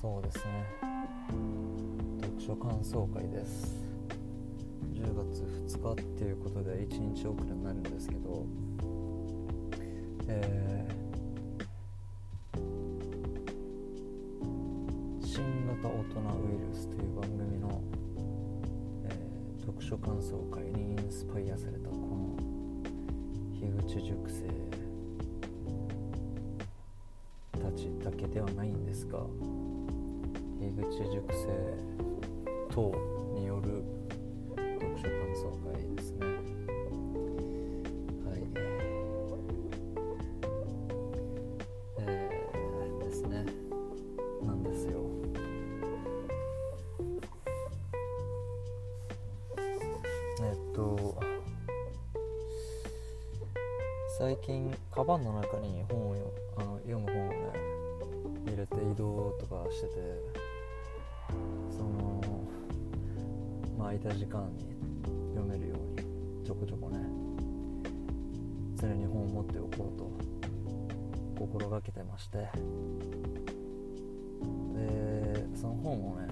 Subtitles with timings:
[0.00, 0.66] そうですね。
[2.22, 3.76] 読書感想会です。
[4.94, 5.42] 10月
[5.76, 8.46] 2日っていうことで1日遅れになるんですけど
[10.26, 12.56] えー、
[15.26, 17.82] 新型大人ウイルスという番組の、
[19.04, 22.36] えー、読書感想会にインスパイアされたこの
[23.52, 24.48] 樋口塾生
[27.60, 29.18] たちだけではないんですが
[30.60, 31.48] 樋口塾生
[32.68, 32.92] 等
[33.32, 33.82] による
[34.78, 36.26] 読書感想会ですね。
[38.26, 38.38] はい。
[42.00, 43.46] えー、ですね。
[44.46, 45.00] なんですよ。
[50.42, 51.18] えっと
[54.18, 57.36] 最近カバンの中に本をあの読む本をね
[58.44, 60.39] 入れて移動とかしてて
[63.80, 64.76] まあ空いた時間に
[65.34, 66.04] 読めるように
[66.46, 66.98] ちょこちょこね
[68.78, 70.10] 常に本を持っておこうと
[71.38, 72.50] 心がけてましてで
[75.56, 76.28] その本をね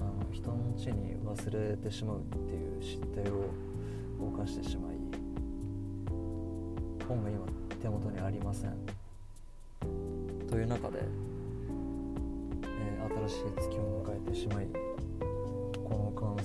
[0.00, 3.50] あの人のうちに忘れてしまうっていう失態を
[4.18, 4.94] 犯してしまい
[7.06, 7.44] 本が今
[7.82, 8.74] 手元にありません。
[10.48, 11.28] という中で、えー
[13.08, 14.66] 新しい月を迎えてしまい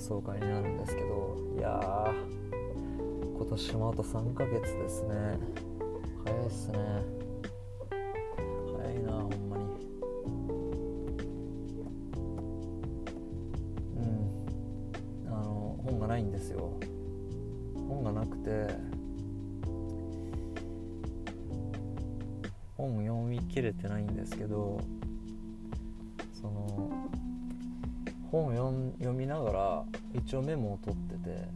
[0.08, 5.38] この感想会になるんですけどいやー今年もあと3ヶ月ですね。
[6.24, 6.78] 早いっすね。
[8.78, 9.64] 早いなほんまに。
[13.96, 15.28] うん。
[15.28, 16.78] あの本がないんですよ。
[17.88, 18.68] 本がなくて
[22.76, 24.80] 本読み切れてないんですけど
[26.32, 26.90] その
[28.34, 31.48] 本を読みながら一応メモを取ってて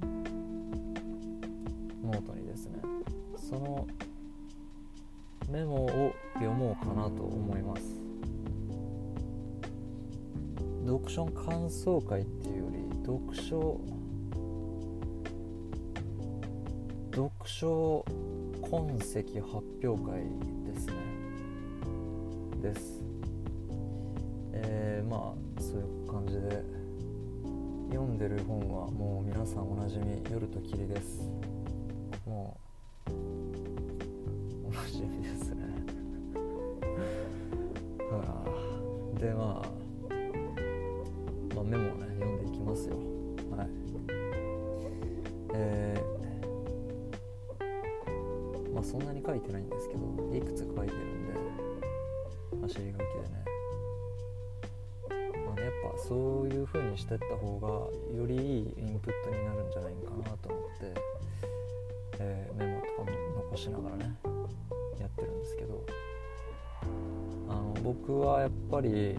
[2.05, 2.81] ノートにですね。
[3.37, 3.87] その
[5.51, 7.83] メモを読もうかなと思います。
[10.87, 13.81] 読書感想会っていうより読書
[17.11, 18.05] 読書
[18.71, 20.23] 痕跡発表会
[20.65, 20.95] ですね。
[22.63, 23.08] です。
[24.65, 26.63] えー、まあそういう感じで
[27.91, 31.29] 読んでる本はもう皆さんおなじみ「夜と霧」です。
[32.27, 32.59] も
[33.07, 33.11] う
[34.69, 35.63] おなじみですね。
[38.11, 39.19] はあ。
[39.19, 39.69] でまあ
[41.55, 42.97] まあメモをね読んでいきますよ。
[43.57, 43.69] はい。
[45.55, 51.33] えー、まあそんなに書いてないんですけどいくつ書いてるんで
[52.63, 53.58] 走り書きでね。
[56.07, 57.69] そういう風にしてった方が
[58.17, 60.95] よりいいインプットになるんじゃないかなと思って、
[62.19, 63.19] えーメモとかも
[63.51, 64.15] 残しながらね
[65.01, 65.85] やってるんですけど
[67.49, 69.17] あの僕はやっぱり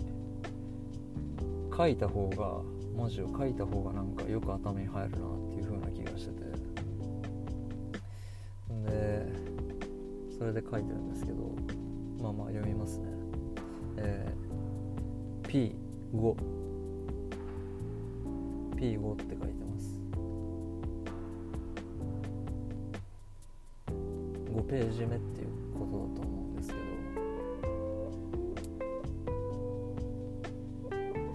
[1.76, 2.62] 書いた方が
[2.96, 5.20] 文字を書いた方がなんかよく頭に入るなっ
[5.50, 6.50] ていう風な気がしてて
[8.92, 9.28] で
[10.38, 11.56] それで書いてるんですけど
[12.22, 13.06] まあまあ読みますね。
[13.98, 14.50] えー
[15.50, 16.36] P5
[18.80, 20.00] P5 って書いてます。
[24.56, 25.48] 5ページ目っていう
[25.78, 26.80] ことだと思うんですけど。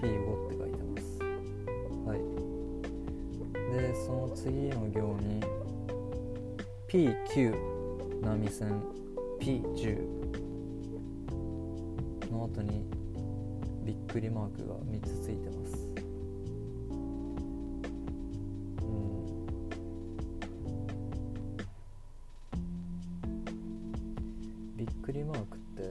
[0.00, 1.18] P5 って書いてます。
[2.08, 2.18] はい。
[3.76, 5.42] でその次の行に
[6.88, 7.52] P9
[8.22, 8.82] 波線
[9.38, 9.98] P10
[12.32, 12.86] の後に
[13.84, 15.93] びっくりマークが3つついてます。
[24.98, 25.90] っくりマークって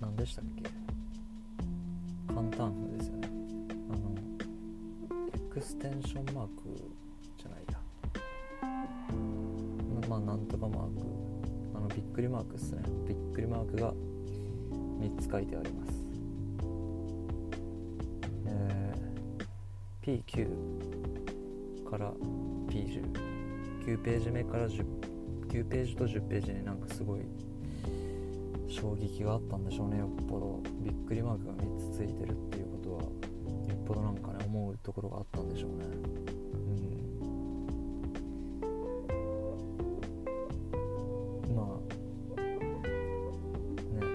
[0.00, 0.64] 何でしたっけ？
[2.28, 3.28] 簡単ですよね。
[3.90, 4.14] あの
[5.34, 6.52] エクステンションマーク
[7.38, 7.78] じゃないや。
[10.08, 11.06] まあなんとかマーク。
[11.74, 12.82] あのびっくりマークですね。
[13.08, 16.04] びっくりマークが3つ書いてあります。
[18.46, 22.12] えー P9 から
[22.68, 24.84] P109 ページ目から10
[25.50, 27.22] 9ページと10ページになんかすごい
[28.68, 30.62] 衝撃があったんでしょうねよっぽど。
[30.80, 33.08] びっくりマークが3つついてるっていうことはよ
[33.74, 35.86] っぽどなんかね思うところがあったんでしょうね。
[41.50, 41.56] うん。
[41.56, 44.06] まあね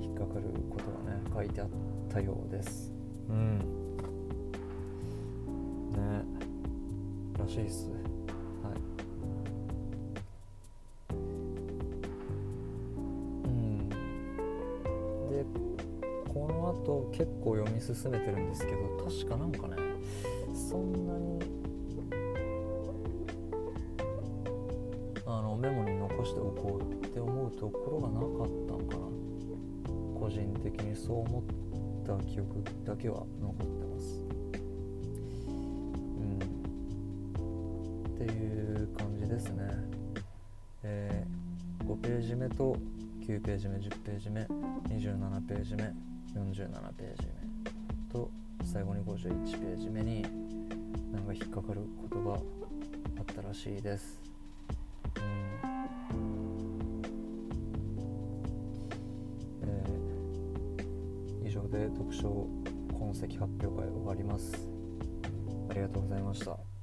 [0.02, 1.68] 引っかかることがね書いてあっ
[2.08, 2.92] たようです。
[3.28, 3.58] うん。
[5.92, 6.24] ね。
[7.38, 7.96] らしいっす。
[16.86, 19.76] と結構読み進めてるんですけど確かなんかね
[20.54, 21.40] そんなに
[25.26, 28.30] あのメモに残しておこうって思うところがなかっ
[28.68, 29.15] たのかな。
[30.26, 31.44] 個人的にそう思っ
[32.04, 34.24] た記憶だけは残ってます。
[36.18, 36.38] うん。
[38.08, 38.26] ってい
[38.82, 39.70] う感じですね。
[40.82, 42.76] えー、5ページ目と
[43.20, 45.92] 9ページ目10ページ目27ページ目47
[46.94, 47.28] ページ
[48.08, 48.28] 目と
[48.64, 50.22] 最後に51ページ目に
[51.12, 52.40] なんか引っかかる言葉
[53.16, 54.20] あったらしいです。
[61.68, 62.48] で特賞
[62.98, 64.68] 痕跡発表会終わります。
[65.68, 66.75] ありがとうございました。